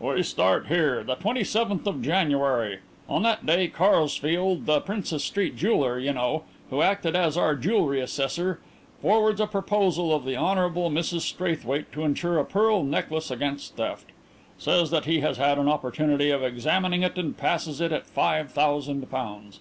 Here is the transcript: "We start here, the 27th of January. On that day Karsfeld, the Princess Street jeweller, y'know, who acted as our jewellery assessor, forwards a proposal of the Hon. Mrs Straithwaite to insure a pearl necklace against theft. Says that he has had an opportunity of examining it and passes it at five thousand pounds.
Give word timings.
"We 0.00 0.22
start 0.22 0.68
here, 0.68 1.04
the 1.04 1.16
27th 1.16 1.86
of 1.86 2.00
January. 2.00 2.78
On 3.10 3.22
that 3.24 3.44
day 3.44 3.68
Karsfeld, 3.68 4.64
the 4.64 4.80
Princess 4.80 5.22
Street 5.22 5.54
jeweller, 5.54 5.98
y'know, 5.98 6.44
who 6.70 6.80
acted 6.80 7.14
as 7.14 7.36
our 7.36 7.54
jewellery 7.54 8.00
assessor, 8.00 8.58
forwards 9.02 9.38
a 9.38 9.46
proposal 9.46 10.14
of 10.14 10.24
the 10.24 10.34
Hon. 10.34 10.56
Mrs 10.88 11.20
Straithwaite 11.20 11.92
to 11.92 12.04
insure 12.04 12.38
a 12.38 12.44
pearl 12.46 12.82
necklace 12.82 13.30
against 13.30 13.76
theft. 13.76 14.06
Says 14.56 14.90
that 14.92 15.04
he 15.04 15.20
has 15.20 15.36
had 15.36 15.58
an 15.58 15.68
opportunity 15.68 16.30
of 16.30 16.42
examining 16.42 17.02
it 17.02 17.18
and 17.18 17.36
passes 17.36 17.82
it 17.82 17.92
at 17.92 18.06
five 18.06 18.50
thousand 18.50 19.10
pounds. 19.10 19.60